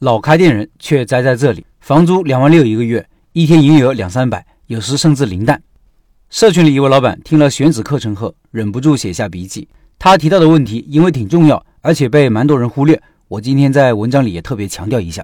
[0.00, 5.62] 老开店人却栽在这里，房租两万六一个月，一天营业额两三百，有时甚至零蛋。
[6.30, 9.68] 社群里一位老板听了选址课程后，忍不住写下笔记。
[9.98, 15.22] 他提到的问题因为挺重要，而且被蛮多人忽略，我今天在文章里也特别强调一下。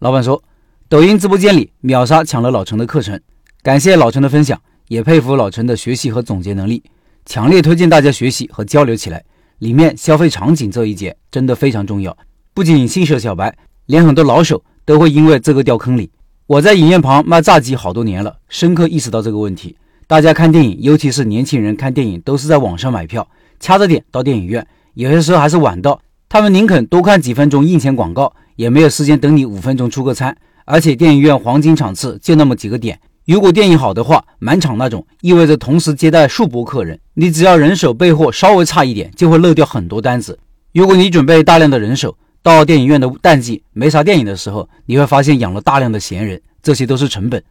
[0.00, 0.44] 老板说，
[0.90, 3.18] 抖音直播间里秒杀抢了老陈的课程，
[3.62, 6.82] 感谢老陈的分享，也佩服老陈的学习和总结能力，
[7.24, 9.24] 强烈推荐大家学习和交流起来。
[9.60, 12.14] 里面消费场景这一节真的非常重要，
[12.52, 13.56] 不仅新手小白，
[13.90, 16.08] 连很多老手都会因为这个掉坑里。
[16.46, 19.76] 我在影院旁卖炸鸡好多年了，深刻意识到这个问题。
[20.06, 26.00] 大家看电影，尤其是年轻人看电影，都是在网上买票，掐着点到电影院，有些时候还是晚到。
[26.28, 30.36] 他们宁肯多看几分钟印钱广告，也没有时间等你五分钟出个餐。
[30.64, 37.00] 而且电影院黄金场次就那么几个点，如果电影好的话，满场那种，意味着同时接待数波客人。
[37.14, 40.38] 你只要人手备货稍微差一点，就会漏掉很多单子。
[40.72, 47.42] 如果你准备大量的人手，到电影院的淡季没啥电影的时候，你会发现养了大量的闲人，这些都是成本。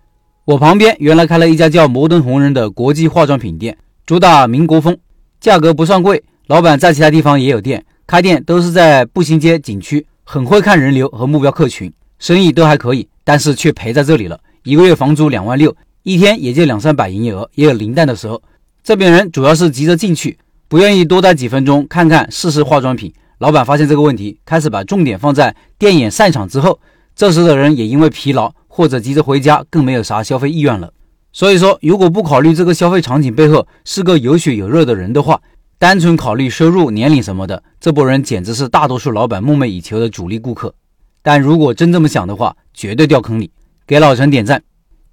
[0.46, 4.98] 我旁边原来开了一家叫摩登红人的国际化妆品店，主打民国风，
[5.40, 6.24] 价格不算贵。
[6.48, 7.86] 老板在其他地方也有店。
[8.08, 14.40] 开店都是在步行街景区，很会看人流和目标客群，生意都还可以，但是却赔在这里了。
[14.64, 18.42] 一个月房租两万六，一天也就两三百营业额，也有零蛋的时候。
[18.84, 23.14] 这边人主要是急着进去，不愿意多待几分钟看看试试化妆品。
[23.40, 26.78] 老板发现这个问题，开始把重点放在电影散场之后，
[27.16, 30.92] 这时的人也因为疲劳或者急着回家，更没有啥消费意愿了。
[31.32, 35.42] 所以说，如果不考虑这个消费场景背后是个有血有肉的人的话，
[35.78, 40.76] 单纯考虑收入、年龄什么的，这波人简直是大多数老板梦寐以求的主力顾客。
[41.22, 43.50] 但如果真这么想的话，绝对掉坑里。
[43.88, 44.62] 给老陈点赞。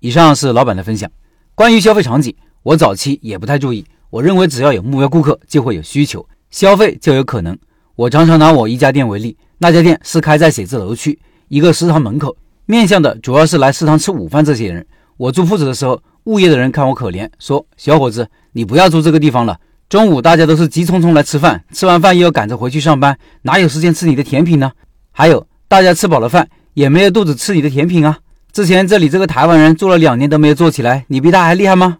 [0.01, 1.09] 以上是老板的分享。
[1.55, 3.85] 关于消费场景，我早期也不太注意。
[4.11, 7.57] 我认为只要有目标顾客，就会有需求，消费就有可能。
[7.97, 14.87] 我常常拿我一家店为例，那家店是开在写字楼区一个食堂门口，面向的主要是来食堂吃午饭这些人。
[15.17, 24.73] 我租铺子的时候，物业的人看我可怜，说：“小伙子，你不要租这个地方了。”中午大家都是急匆匆来吃饭，吃完饭又要赶着回去上班，哪有时间吃你的甜品呢？
[25.11, 28.19] 还有，大家吃饱了饭也没有肚子吃你的甜品啊！
[28.53, 31.97] 之前这里这个台湾人做了两年都没有做起来，你比他还厉害吗？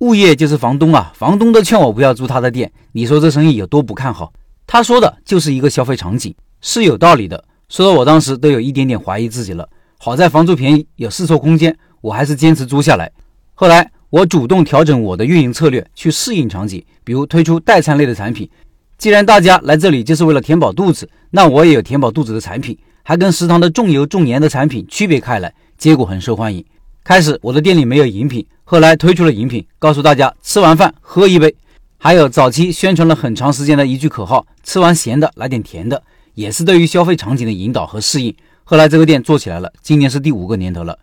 [0.00, 4.30] 物业就是房东啊，房东都劝我不要租他的店，你说这生意有多不看好？
[4.68, 7.42] 他说的就是一个消费场景，是有道理的。
[7.68, 9.68] 说的我当时都有一点点怀疑自己了。
[9.98, 13.10] 好在房租便宜，有试错空间，我还是坚持租下来。
[13.54, 13.90] 后来。
[14.10, 18.48] 我主动调整我的运营策略，去适应场景，比如推出代餐类的产品。
[18.96, 26.64] 既然大家来这里就是为了填饱肚子，那我也有填饱肚子的产品，还跟食堂的重油重盐的产品区别开来，结果很受欢迎。
[27.04, 31.54] 开始我的店里没有饮品，后来推出了饮品，告诉大家吃完饭喝一杯。
[32.00, 36.00] 还有早期宣传了很长时间的一句口号：吃完咸的来点甜的，
[36.34, 38.32] 也是对于消费场景的引导和适应。
[38.62, 40.96] 后来这个店做起来了，今年是第五个年头了。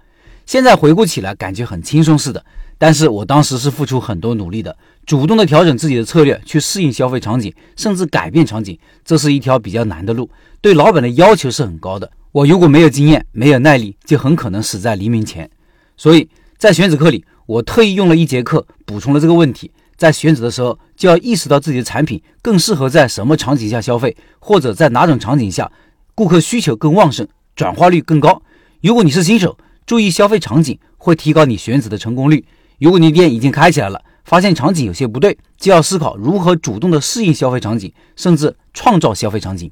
[0.46, 2.44] 现在回顾起来，感觉很轻松似的。
[2.78, 10.30] 但是我当时是付出很多努力的，主动的调整自己的策略，去适应消费场景，甚至改变场景，这是一条比较难的路，
[10.62, 12.10] 对老板的要求是很高的。
[12.32, 15.50] 我如果没有经验，没有耐力，就很可能死在黎明前。
[15.98, 19.70] 所以在选址课里，我特意用了一节课补充了这个问题。
[19.98, 25.72] 在选址的时候，就要意识到自己的产品更适合在什么场景下消费，或者在哪种场景下
[26.14, 28.42] 顾客需求更旺盛，转化率更高。
[28.82, 32.46] 如果你是新手，注意消费场景会提高你选址的成功率。
[32.80, 39.72] 如果你店已经开起来了，发现场景有些不对，就要思考如何主动的适应消费场景，甚至创造消费场景。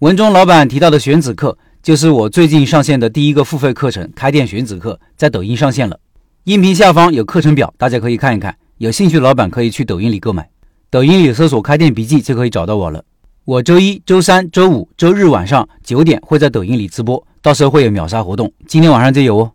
[0.00, 5.98] 文中老板提到的选址课，就是我最近上线的第一个付费课程——开店选址课，在抖音上线了。
[6.44, 8.56] 音频下方有课程表，大家可以看一看。
[8.78, 10.50] 有兴趣的老板可以去抖音里购买，
[10.90, 13.02] 抖音里搜索“开店笔记”就可以找到我了。
[13.46, 19.52] 我周一周三周五周日晚上九点会在抖音里直播，到时候会有秒杀活动，今天晚上就有哦。